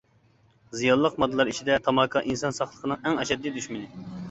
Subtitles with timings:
[0.79, 4.05] زىيانلىق ماددىلار ئىچىدە تاماكا ئىنسان ساقلىقىنىڭ ئەڭ ئەشەددىي دۈشمىنى.